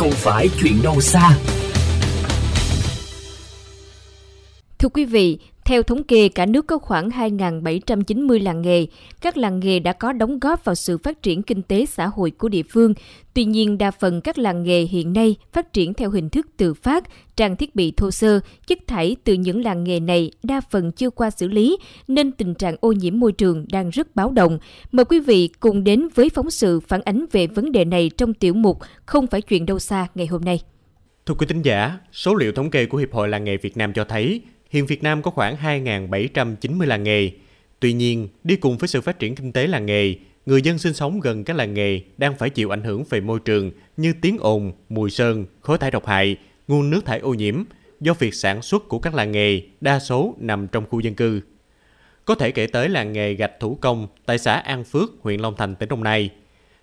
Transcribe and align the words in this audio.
không 0.00 0.10
phải 0.10 0.48
chuyện 0.60 0.82
đâu 0.82 1.00
xa. 1.00 1.38
Thưa 4.78 4.88
quý 4.88 5.04
vị, 5.04 5.38
theo 5.64 5.82
thống 5.82 6.02
kê, 6.02 6.28
cả 6.28 6.46
nước 6.46 6.66
có 6.66 6.78
khoảng 6.78 7.08
2.790 7.08 8.42
làng 8.42 8.62
nghề. 8.62 8.86
Các 9.20 9.36
làng 9.36 9.60
nghề 9.60 9.78
đã 9.78 9.92
có 9.92 10.12
đóng 10.12 10.38
góp 10.38 10.64
vào 10.64 10.74
sự 10.74 10.98
phát 10.98 11.22
triển 11.22 11.42
kinh 11.42 11.62
tế 11.62 11.86
xã 11.86 12.06
hội 12.06 12.30
của 12.30 12.48
địa 12.48 12.62
phương. 12.62 12.94
Tuy 13.34 13.44
nhiên, 13.44 13.78
đa 13.78 13.90
phần 13.90 14.20
các 14.20 14.38
làng 14.38 14.62
nghề 14.62 14.80
hiện 14.80 15.12
nay 15.12 15.36
phát 15.52 15.72
triển 15.72 15.94
theo 15.94 16.10
hình 16.10 16.30
thức 16.30 16.46
tự 16.56 16.74
phát, 16.74 17.04
trang 17.36 17.56
thiết 17.56 17.74
bị 17.74 17.92
thô 17.96 18.10
sơ, 18.10 18.40
chất 18.66 18.78
thải 18.86 19.16
từ 19.24 19.34
những 19.34 19.64
làng 19.64 19.84
nghề 19.84 20.00
này 20.00 20.30
đa 20.42 20.60
phần 20.70 20.92
chưa 20.92 21.10
qua 21.10 21.30
xử 21.30 21.48
lý, 21.48 21.76
nên 22.08 22.32
tình 22.32 22.54
trạng 22.54 22.76
ô 22.80 22.92
nhiễm 22.92 23.20
môi 23.20 23.32
trường 23.32 23.66
đang 23.72 23.90
rất 23.90 24.16
báo 24.16 24.30
động. 24.30 24.58
Mời 24.92 25.04
quý 25.04 25.20
vị 25.20 25.48
cùng 25.60 25.84
đến 25.84 26.08
với 26.14 26.28
phóng 26.28 26.50
sự 26.50 26.80
phản 26.80 27.00
ánh 27.02 27.24
về 27.32 27.46
vấn 27.46 27.72
đề 27.72 27.84
này 27.84 28.10
trong 28.16 28.34
tiểu 28.34 28.54
mục 28.54 28.78
Không 29.06 29.26
phải 29.26 29.42
chuyện 29.42 29.66
đâu 29.66 29.78
xa 29.78 30.06
ngày 30.14 30.26
hôm 30.26 30.40
nay. 30.40 30.60
Thưa 31.26 31.34
quý 31.34 31.46
tín 31.46 31.62
giả, 31.62 31.98
số 32.12 32.34
liệu 32.34 32.52
thống 32.52 32.70
kê 32.70 32.86
của 32.86 32.98
Hiệp 32.98 33.12
hội 33.12 33.28
Làng 33.28 33.44
nghề 33.44 33.56
Việt 33.56 33.76
Nam 33.76 33.92
cho 33.92 34.04
thấy 34.04 34.42
hiện 34.70 34.86
Việt 34.86 35.02
Nam 35.02 35.22
có 35.22 35.30
khoảng 35.30 35.56
2.790 35.56 36.86
làng 36.86 37.02
nghề. 37.02 37.30
Tuy 37.80 37.92
nhiên, 37.92 38.28
đi 38.44 38.56
cùng 38.56 38.78
với 38.78 38.88
sự 38.88 39.00
phát 39.00 39.18
triển 39.18 39.34
kinh 39.34 39.52
tế 39.52 39.66
làng 39.66 39.86
nghề, 39.86 40.14
người 40.46 40.62
dân 40.62 40.78
sinh 40.78 40.94
sống 40.94 41.20
gần 41.20 41.44
các 41.44 41.56
làng 41.56 41.74
nghề 41.74 42.00
đang 42.18 42.36
phải 42.36 42.50
chịu 42.50 42.70
ảnh 42.70 42.84
hưởng 42.84 43.04
về 43.10 43.20
môi 43.20 43.40
trường 43.40 43.70
như 43.96 44.12
tiếng 44.20 44.38
ồn, 44.40 44.72
mùi 44.88 45.10
sơn, 45.10 45.46
khói 45.60 45.78
thải 45.78 45.90
độc 45.90 46.06
hại, 46.06 46.36
nguồn 46.68 46.90
nước 46.90 47.04
thải 47.04 47.18
ô 47.18 47.34
nhiễm 47.34 47.62
do 48.00 48.14
việc 48.14 48.34
sản 48.34 48.62
xuất 48.62 48.88
của 48.88 48.98
các 48.98 49.14
làng 49.14 49.32
nghề 49.32 49.62
đa 49.80 49.98
số 49.98 50.34
nằm 50.38 50.68
trong 50.68 50.86
khu 50.86 51.00
dân 51.00 51.14
cư. 51.14 51.40
Có 52.24 52.34
thể 52.34 52.50
kể 52.50 52.66
tới 52.66 52.88
làng 52.88 53.12
nghề 53.12 53.34
gạch 53.34 53.60
thủ 53.60 53.78
công 53.80 54.06
tại 54.26 54.38
xã 54.38 54.54
An 54.54 54.84
Phước, 54.84 55.10
huyện 55.20 55.40
Long 55.40 55.54
Thành, 55.56 55.74
tỉnh 55.74 55.88
Đồng 55.88 56.04
Nai. 56.04 56.30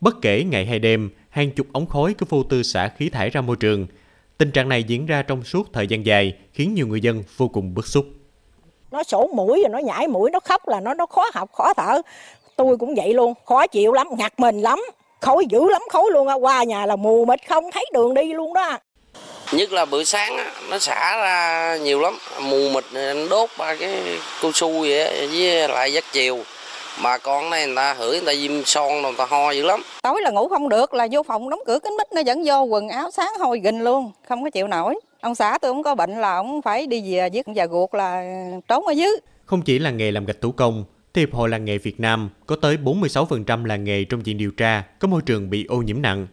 Bất 0.00 0.16
kể 0.22 0.44
ngày 0.44 0.66
hay 0.66 0.78
đêm, 0.78 1.10
hàng 1.30 1.50
chục 1.50 1.66
ống 1.72 1.86
khói 1.86 2.14
cứ 2.18 2.26
vô 2.28 2.42
tư 2.42 2.62
xả 2.62 2.88
khí 2.88 3.08
thải 3.08 3.30
ra 3.30 3.40
môi 3.40 3.56
trường– 3.56 3.86
Tình 4.38 4.50
trạng 4.50 4.68
này 4.68 4.82
diễn 4.82 5.06
ra 5.06 5.22
trong 5.22 5.44
suốt 5.44 5.72
thời 5.72 5.86
gian 5.86 6.06
dài 6.06 6.34
khiến 6.52 6.74
nhiều 6.74 6.86
người 6.86 7.00
dân 7.00 7.24
vô 7.36 7.48
cùng 7.48 7.74
bức 7.74 7.86
xúc. 7.86 8.04
Nó 8.90 9.02
sổ 9.02 9.30
mũi 9.34 9.62
rồi 9.62 9.68
nó 9.70 9.78
nhảy 9.78 10.08
mũi, 10.08 10.30
nó 10.30 10.40
khóc 10.40 10.68
là 10.68 10.80
nó 10.80 10.94
nó 10.94 11.06
khó 11.06 11.24
học, 11.34 11.50
khó 11.52 11.72
thở. 11.74 12.02
Tôi 12.56 12.76
cũng 12.76 12.94
vậy 12.94 13.14
luôn, 13.14 13.34
khó 13.44 13.66
chịu 13.66 13.92
lắm, 13.92 14.06
ngặt 14.18 14.32
mình 14.40 14.60
lắm. 14.60 14.82
Khói 15.20 15.44
dữ 15.50 15.70
lắm 15.70 15.82
khói 15.90 16.04
luôn, 16.12 16.28
qua 16.40 16.64
nhà 16.64 16.86
là 16.86 16.96
mù 16.96 17.24
mịt 17.24 17.48
không 17.48 17.64
thấy 17.72 17.84
đường 17.92 18.14
đi 18.14 18.32
luôn 18.32 18.54
đó. 18.54 18.78
Nhất 19.52 19.72
là 19.72 19.84
bữa 19.84 20.04
sáng 20.04 20.36
nó 20.70 20.78
xả 20.78 21.16
ra 21.16 21.76
nhiều 21.76 22.00
lắm, 22.00 22.18
mù 22.42 22.68
mịt 22.68 22.84
đốt 23.30 23.50
ba 23.58 23.74
cái 23.74 24.18
cao 24.42 24.50
su 24.54 24.80
vậy 24.80 25.28
với 25.32 25.68
lại 25.68 25.92
giấc 25.92 26.04
chiều 26.12 26.38
mà 27.02 27.18
con 27.18 27.50
này 27.50 27.66
người 27.66 27.76
ta 27.76 27.94
hửi 27.94 28.10
người 28.10 28.26
ta 28.26 28.34
diêm 28.34 28.64
son 28.64 29.02
người 29.02 29.12
ta 29.18 29.26
ho 29.26 29.50
dữ 29.50 29.62
lắm. 29.62 29.80
Tối 30.02 30.20
là 30.22 30.30
ngủ 30.30 30.48
không 30.48 30.68
được 30.68 30.94
là 30.94 31.08
vô 31.10 31.22
phòng 31.22 31.50
đóng 31.50 31.60
cửa 31.66 31.78
kính 31.82 31.96
mít 31.98 32.06
nó 32.14 32.22
vẫn 32.26 32.42
vô 32.44 32.62
quần 32.62 32.88
áo 32.88 33.10
sáng 33.10 33.32
hôi 33.38 33.60
gình 33.60 33.80
luôn 33.80 34.12
không 34.28 34.44
có 34.44 34.50
chịu 34.50 34.68
nổi. 34.68 34.94
Ông 35.20 35.34
xã 35.34 35.58
tôi 35.58 35.72
không 35.72 35.82
có 35.82 35.94
bệnh 35.94 36.20
là 36.20 36.34
ông 36.34 36.62
phải 36.62 36.86
đi 36.86 37.12
về 37.12 37.28
giết 37.28 37.46
và 37.54 37.66
ruột 37.66 37.94
là 37.94 38.40
trốn 38.68 38.86
ở 38.86 38.92
dưới. 38.92 39.10
Không 39.44 39.62
chỉ 39.62 39.78
là 39.78 39.90
nghề 39.90 40.10
làm 40.10 40.24
gạch 40.24 40.40
thủ 40.40 40.52
công 40.52 40.84
thì 41.14 41.22
Hiệp 41.22 41.34
hội 41.34 41.48
làng 41.48 41.64
nghề 41.64 41.78
Việt 41.78 42.00
Nam 42.00 42.30
có 42.46 42.56
tới 42.56 42.76
46% 42.84 43.64
làng 43.64 43.84
nghề 43.84 44.04
trong 44.04 44.26
diện 44.26 44.38
điều 44.38 44.50
tra 44.50 44.84
có 44.98 45.08
môi 45.08 45.22
trường 45.22 45.50
bị 45.50 45.64
ô 45.64 45.76
nhiễm 45.76 46.02
nặng, 46.02 46.26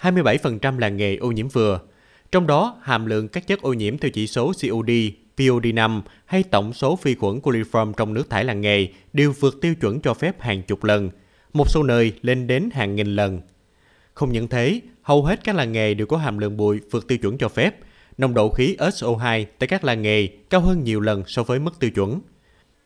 27% 0.00 0.78
làng 0.78 0.96
nghề 0.96 1.16
ô 1.16 1.32
nhiễm 1.32 1.48
vừa. 1.48 1.80
Trong 2.32 2.46
đó, 2.46 2.76
hàm 2.82 3.06
lượng 3.06 3.28
các 3.28 3.46
chất 3.46 3.62
ô 3.62 3.72
nhiễm 3.72 3.98
theo 3.98 4.10
chỉ 4.10 4.26
số 4.26 4.46
COD 4.46 4.90
POD5 5.36 6.00
hay 6.24 6.42
tổng 6.42 6.72
số 6.72 6.98
vi 7.02 7.14
khuẩn 7.14 7.38
coliform 7.38 7.92
trong 7.92 8.14
nước 8.14 8.30
thải 8.30 8.44
làng 8.44 8.60
nghề 8.60 8.88
đều 9.12 9.32
vượt 9.40 9.60
tiêu 9.60 9.74
chuẩn 9.74 10.00
cho 10.00 10.14
phép 10.14 10.40
hàng 10.40 10.62
chục 10.62 10.84
lần, 10.84 11.10
một 11.52 11.70
số 11.70 11.82
nơi 11.82 12.12
lên 12.22 12.46
đến 12.46 12.68
hàng 12.72 12.94
nghìn 12.94 13.16
lần. 13.16 13.40
Không 14.14 14.32
những 14.32 14.48
thế, 14.48 14.80
hầu 15.02 15.24
hết 15.24 15.40
các 15.44 15.54
làng 15.54 15.72
nghề 15.72 15.94
đều 15.94 16.06
có 16.06 16.16
hàm 16.16 16.38
lượng 16.38 16.56
bụi 16.56 16.80
vượt 16.90 17.08
tiêu 17.08 17.18
chuẩn 17.18 17.38
cho 17.38 17.48
phép, 17.48 17.76
nồng 18.18 18.34
độ 18.34 18.50
khí 18.50 18.76
SO2 18.78 19.44
tại 19.58 19.66
các 19.66 19.84
làng 19.84 20.02
nghề 20.02 20.26
cao 20.26 20.60
hơn 20.60 20.84
nhiều 20.84 21.00
lần 21.00 21.22
so 21.26 21.42
với 21.42 21.58
mức 21.58 21.78
tiêu 21.78 21.90
chuẩn. 21.90 22.20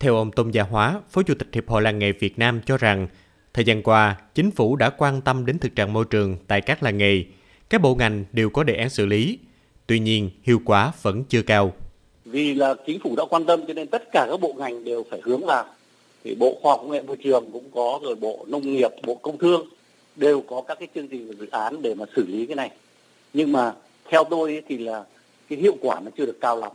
Theo 0.00 0.16
ông 0.16 0.32
Tôn 0.32 0.50
Gia 0.50 0.62
Hóa, 0.62 1.00
Phó 1.10 1.22
Chủ 1.22 1.34
tịch 1.34 1.48
Hiệp 1.52 1.68
hội 1.68 1.82
Làng 1.82 1.98
nghề 1.98 2.12
Việt 2.12 2.38
Nam 2.38 2.60
cho 2.66 2.76
rằng, 2.76 3.08
thời 3.54 3.64
gian 3.64 3.82
qua, 3.82 4.16
chính 4.34 4.50
phủ 4.50 4.76
đã 4.76 4.90
quan 4.90 5.20
tâm 5.20 5.46
đến 5.46 5.58
thực 5.58 5.76
trạng 5.76 5.92
môi 5.92 6.04
trường 6.10 6.36
tại 6.46 6.60
các 6.60 6.82
làng 6.82 6.98
nghề. 6.98 7.24
Các 7.70 7.80
bộ 7.80 7.94
ngành 7.94 8.24
đều 8.32 8.50
có 8.50 8.64
đề 8.64 8.74
án 8.74 8.90
xử 8.90 9.06
lý. 9.06 9.38
Tuy 9.86 9.98
nhiên, 9.98 10.30
hiệu 10.42 10.60
quả 10.64 10.92
vẫn 11.02 11.24
chưa 11.24 11.42
cao 11.42 11.72
vì 12.26 12.54
là 12.54 12.74
chính 12.86 13.00
phủ 13.00 13.14
đã 13.16 13.24
quan 13.30 13.44
tâm 13.44 13.66
cho 13.66 13.74
nên 13.74 13.86
tất 13.86 14.12
cả 14.12 14.26
các 14.30 14.40
bộ 14.40 14.54
ngành 14.58 14.84
đều 14.84 15.04
phải 15.10 15.20
hướng 15.22 15.46
vào. 15.46 15.64
Thì 16.24 16.34
bộ 16.34 16.58
khoa 16.62 16.72
học 16.72 16.80
công 16.82 16.90
nghệ 16.90 17.02
môi 17.02 17.16
trường 17.16 17.50
cũng 17.52 17.70
có 17.74 18.00
rồi 18.02 18.14
bộ 18.14 18.44
nông 18.48 18.72
nghiệp 18.72 18.90
bộ 19.02 19.14
công 19.14 19.38
thương 19.38 19.66
đều 20.16 20.40
có 20.40 20.62
các 20.68 20.78
cái 20.78 20.88
chương 20.94 21.08
trình 21.08 21.28
và 21.28 21.34
dự 21.40 21.46
án 21.50 21.82
để 21.82 21.94
mà 21.94 22.04
xử 22.16 22.26
lý 22.26 22.46
cái 22.46 22.56
này. 22.56 22.70
Nhưng 23.32 23.52
mà 23.52 23.74
theo 24.10 24.24
tôi 24.24 24.62
thì 24.68 24.78
là 24.78 25.04
cái 25.48 25.58
hiệu 25.58 25.76
quả 25.80 26.00
nó 26.00 26.10
chưa 26.16 26.26
được 26.26 26.40
cao 26.40 26.56
lắm. 26.56 26.72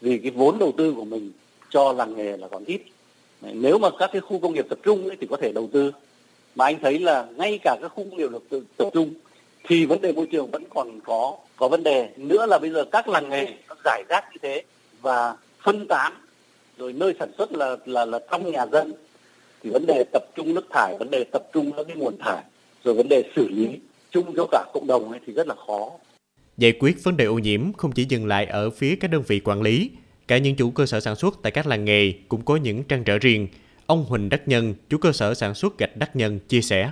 Vì 0.00 0.18
cái 0.18 0.30
vốn 0.30 0.58
đầu 0.58 0.72
tư 0.76 0.92
của 0.96 1.04
mình 1.04 1.32
cho 1.70 1.92
làng 1.92 2.16
nghề 2.16 2.36
là 2.36 2.48
còn 2.48 2.64
ít. 2.64 2.80
Nếu 3.42 3.78
mà 3.78 3.88
các 3.98 4.10
cái 4.12 4.20
khu 4.20 4.38
công 4.38 4.54
nghiệp 4.54 4.66
tập 4.68 4.78
trung 4.82 5.08
ấy 5.08 5.16
thì 5.20 5.26
có 5.30 5.36
thể 5.36 5.52
đầu 5.52 5.68
tư. 5.72 5.92
Mà 6.54 6.64
anh 6.64 6.78
thấy 6.82 6.98
là 6.98 7.26
ngay 7.36 7.58
cả 7.64 7.76
các 7.82 7.88
khu 7.88 8.04
công 8.10 8.16
nghiệp 8.16 8.30
tập, 8.50 8.58
tập 8.76 8.88
trung 8.92 9.14
thì 9.64 9.86
vấn 9.86 10.00
đề 10.00 10.12
môi 10.12 10.26
trường 10.26 10.50
vẫn 10.50 10.64
còn 10.74 11.00
có 11.00 11.36
có 11.56 11.68
vấn 11.68 11.82
đề. 11.82 12.08
Nữa 12.16 12.46
là 12.46 12.58
bây 12.58 12.70
giờ 12.70 12.84
các 12.84 13.08
làng 13.08 13.28
nghề 13.28 13.46
nó 13.68 13.74
giải 13.84 14.02
rác 14.08 14.24
như 14.32 14.38
thế 14.42 14.62
và 15.02 15.34
phân 15.64 15.86
tán 15.88 16.12
rồi 16.78 16.92
nơi 16.92 17.14
sản 17.18 17.30
xuất 17.38 17.52
là 17.52 17.76
là 17.84 18.04
là 18.04 18.18
trong 18.30 18.52
nhà 18.52 18.66
dân 18.66 18.92
thì 19.62 19.70
vấn 19.70 19.86
đề 19.86 20.04
tập 20.12 20.22
trung 20.36 20.54
nước 20.54 20.66
thải 20.70 20.96
vấn 20.98 21.10
đề 21.10 21.24
tập 21.32 21.42
trung 21.52 21.72
các 21.76 21.86
cái 21.88 21.96
nguồn 21.96 22.18
thải 22.18 22.42
rồi 22.84 22.94
vấn 22.94 23.08
đề 23.08 23.22
xử 23.36 23.48
lý 23.48 23.68
chung 24.10 24.36
cho 24.36 24.46
cả 24.50 24.64
cộng 24.74 24.86
đồng 24.86 25.10
ấy 25.10 25.20
thì 25.26 25.32
rất 25.32 25.46
là 25.46 25.54
khó. 25.66 25.90
Giải 26.56 26.72
quyết 26.80 27.04
vấn 27.04 27.16
đề 27.16 27.24
ô 27.24 27.34
nhiễm 27.34 27.72
không 27.72 27.92
chỉ 27.92 28.06
dừng 28.08 28.26
lại 28.26 28.46
ở 28.46 28.70
phía 28.70 28.96
các 29.00 29.10
đơn 29.10 29.22
vị 29.26 29.40
quản 29.44 29.62
lý 29.62 29.90
cả 30.28 30.38
những 30.38 30.56
chủ 30.56 30.70
cơ 30.70 30.86
sở 30.86 31.00
sản 31.00 31.16
xuất 31.16 31.34
tại 31.42 31.52
các 31.52 31.66
làng 31.66 31.84
nghề 31.84 32.12
cũng 32.28 32.44
có 32.44 32.56
những 32.56 32.84
trăn 32.84 33.04
trở 33.04 33.18
riêng. 33.18 33.48
Ông 33.86 34.04
Huỳnh 34.04 34.28
Đắc 34.28 34.48
Nhân 34.48 34.74
chủ 34.90 34.98
cơ 34.98 35.12
sở 35.12 35.34
sản 35.34 35.54
xuất 35.54 35.78
gạch 35.78 35.96
Đắc 35.96 36.16
Nhân 36.16 36.38
chia 36.48 36.60
sẻ. 36.60 36.90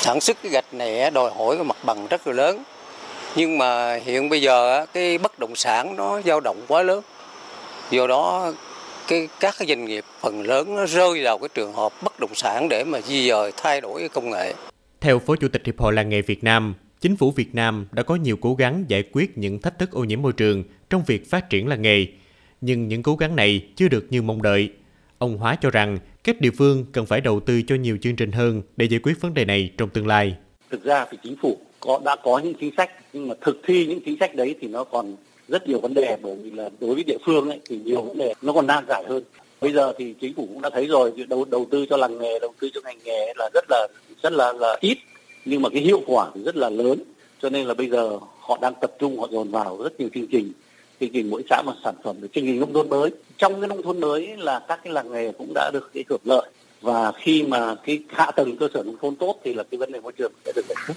Sản 0.00 0.20
xuất 0.20 0.36
cái 0.42 0.52
gạch 0.52 0.74
này 0.74 1.10
đòi 1.10 1.30
hỏi 1.30 1.56
cái 1.56 1.64
mặt 1.64 1.76
bằng 1.84 2.06
rất 2.06 2.26
là 2.26 2.32
lớn. 2.32 2.62
Nhưng 3.36 3.58
mà 3.58 3.96
hiện 3.96 4.28
bây 4.28 4.42
giờ 4.42 4.86
cái 4.92 5.18
bất 5.18 5.38
động 5.38 5.56
sản 5.56 5.96
nó 5.96 6.20
dao 6.22 6.40
động 6.40 6.62
quá 6.68 6.82
lớn 6.82 7.02
do 7.90 8.06
đó 8.06 8.52
cái 9.08 9.28
các 9.40 9.54
cái 9.58 9.68
doanh 9.68 9.84
nghiệp 9.84 10.04
phần 10.20 10.42
lớn 10.42 10.74
nó 10.76 10.86
rơi 10.86 11.24
vào 11.24 11.38
cái 11.38 11.48
trường 11.54 11.72
hợp 11.72 11.92
bất 12.02 12.20
động 12.20 12.34
sản 12.34 12.68
để 12.68 12.84
mà 12.84 13.00
di 13.00 13.28
dời 13.28 13.52
thay 13.56 13.80
đổi 13.80 14.08
công 14.08 14.30
nghệ. 14.30 14.54
Theo 15.00 15.18
Phó 15.18 15.36
Chủ 15.36 15.48
tịch 15.48 15.62
Hiệp 15.66 15.80
hội 15.80 15.92
Làng 15.92 16.08
nghề 16.08 16.22
Việt 16.22 16.44
Nam, 16.44 16.74
chính 17.00 17.16
phủ 17.16 17.30
Việt 17.30 17.54
Nam 17.54 17.86
đã 17.92 18.02
có 18.02 18.14
nhiều 18.16 18.36
cố 18.40 18.54
gắng 18.54 18.84
giải 18.88 19.02
quyết 19.12 19.38
những 19.38 19.58
thách 19.58 19.78
thức 19.78 19.90
ô 19.90 20.04
nhiễm 20.04 20.22
môi 20.22 20.32
trường 20.32 20.64
trong 20.90 21.02
việc 21.06 21.30
phát 21.30 21.50
triển 21.50 21.68
làng 21.68 21.82
nghề, 21.82 22.06
nhưng 22.60 22.88
những 22.88 23.02
cố 23.02 23.16
gắng 23.16 23.36
này 23.36 23.66
chưa 23.76 23.88
được 23.88 24.06
như 24.10 24.22
mong 24.22 24.42
đợi. 24.42 24.70
Ông 25.18 25.38
Hóa 25.38 25.56
cho 25.60 25.70
rằng 25.70 25.98
các 26.24 26.40
địa 26.40 26.50
phương 26.58 26.84
cần 26.92 27.06
phải 27.06 27.20
đầu 27.20 27.40
tư 27.40 27.62
cho 27.62 27.74
nhiều 27.74 27.98
chương 28.02 28.16
trình 28.16 28.32
hơn 28.32 28.62
để 28.76 28.86
giải 28.86 29.00
quyết 29.02 29.20
vấn 29.20 29.34
đề 29.34 29.44
này 29.44 29.70
trong 29.78 29.88
tương 29.88 30.06
lai. 30.06 30.36
Thực 30.70 30.84
ra 30.84 31.06
thì 31.10 31.18
chính 31.22 31.36
phủ 31.42 31.58
có 31.80 32.00
đã 32.04 32.16
có 32.24 32.38
những 32.38 32.54
chính 32.54 32.74
sách 32.76 32.90
nhưng 33.12 33.28
mà 33.28 33.34
thực 33.40 33.60
thi 33.66 33.86
những 33.86 34.00
chính 34.04 34.16
sách 34.20 34.34
đấy 34.34 34.54
thì 34.60 34.68
nó 34.68 34.84
còn 34.84 35.16
rất 35.50 35.68
nhiều 35.68 35.78
vấn 35.80 35.94
đề 35.94 36.16
bởi 36.22 36.34
vì 36.42 36.50
là 36.50 36.70
đối 36.80 36.94
với 36.94 37.04
địa 37.04 37.18
phương 37.24 37.48
ấy, 37.48 37.60
thì 37.68 37.78
nhiều 37.84 38.02
vấn 38.02 38.18
đề 38.18 38.34
nó 38.42 38.52
còn 38.52 38.66
nan 38.66 38.84
giải 38.88 39.04
hơn. 39.08 39.22
Bây 39.60 39.72
giờ 39.72 39.92
thì 39.98 40.14
chính 40.20 40.34
phủ 40.34 40.46
cũng 40.46 40.62
đã 40.62 40.70
thấy 40.70 40.86
rồi 40.86 41.12
đầu 41.28 41.44
đầu 41.44 41.66
tư 41.70 41.86
cho 41.90 41.96
làng 41.96 42.18
nghề 42.18 42.38
đầu 42.38 42.52
tư 42.60 42.68
cho 42.74 42.80
ngành 42.84 42.98
nghề 43.04 43.32
là 43.36 43.50
rất 43.54 43.64
là 43.68 43.88
rất 44.22 44.32
là 44.32 44.52
là 44.52 44.76
ít 44.80 44.98
nhưng 45.44 45.62
mà 45.62 45.68
cái 45.68 45.82
hiệu 45.82 46.02
quả 46.06 46.30
thì 46.34 46.42
rất 46.42 46.56
là 46.56 46.70
lớn. 46.70 46.98
Cho 47.42 47.50
nên 47.50 47.66
là 47.66 47.74
bây 47.74 47.88
giờ 47.88 48.18
họ 48.40 48.58
đang 48.60 48.74
tập 48.80 48.92
trung 48.98 49.20
họ 49.20 49.28
dồn 49.30 49.50
vào 49.50 49.78
rất 49.82 50.00
nhiều 50.00 50.08
chương 50.14 50.26
trình 50.26 50.52
chương 51.00 51.10
trình 51.12 51.30
mỗi 51.30 51.42
xã 51.50 51.62
một 51.66 51.72
sản 51.84 51.94
phẩm 52.04 52.16
được 52.20 52.28
chương 52.32 52.44
trình 52.44 52.60
nông 52.60 52.72
thôn 52.72 52.88
mới. 52.88 53.10
Trong 53.38 53.60
cái 53.60 53.68
nông 53.68 53.82
thôn 53.82 54.00
mới 54.00 54.36
là 54.36 54.64
các 54.68 54.80
cái 54.84 54.92
làng 54.92 55.12
nghề 55.12 55.32
cũng 55.32 55.52
đã 55.54 55.70
được 55.72 55.90
cái 55.94 56.04
hưởng 56.08 56.20
lợi. 56.24 56.50
Và 56.80 57.12
khi 57.12 57.42
mà 57.42 57.74
cái 57.74 57.98
hạ 58.08 58.30
tầng 58.30 58.56
cơ 58.56 58.68
sở 58.74 58.82
nông 58.82 58.96
thôn 59.02 59.16
tốt 59.16 59.40
thì 59.44 59.54
là 59.54 59.62
cái 59.62 59.78
vấn 59.78 59.92
đề 59.92 60.00
môi 60.00 60.12
trường 60.12 60.32
sẽ 60.44 60.52
được 60.56 60.66
giải 60.68 60.76
quyết. 60.86 60.94